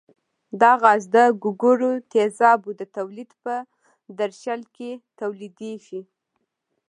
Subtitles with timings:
[0.61, 3.53] دا غاز د ګوګړو تیزابو د تولید په
[4.19, 6.01] درشل کې تولیدیږي.